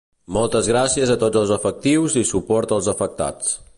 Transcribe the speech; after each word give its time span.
Moltes 0.35 0.69
gràcies 0.71 1.11
a 1.15 1.17
tots 1.23 1.39
els 1.41 1.53
efectius 1.57 2.17
i 2.23 2.25
suport 2.31 2.75
als 2.79 2.91
afectats. 2.95 3.55